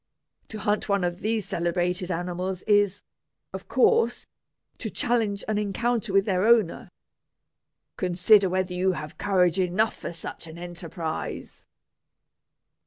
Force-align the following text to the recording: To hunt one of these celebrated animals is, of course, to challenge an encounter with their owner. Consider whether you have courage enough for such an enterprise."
To 0.47 0.57
hunt 0.57 0.89
one 0.89 1.03
of 1.03 1.19
these 1.19 1.45
celebrated 1.45 2.09
animals 2.09 2.63
is, 2.63 3.03
of 3.53 3.67
course, 3.67 4.25
to 4.79 4.89
challenge 4.89 5.43
an 5.47 5.59
encounter 5.59 6.11
with 6.11 6.25
their 6.25 6.43
owner. 6.43 6.89
Consider 7.97 8.49
whether 8.49 8.73
you 8.73 8.93
have 8.93 9.19
courage 9.19 9.59
enough 9.59 9.95
for 9.95 10.11
such 10.11 10.47
an 10.47 10.57
enterprise." 10.57 11.67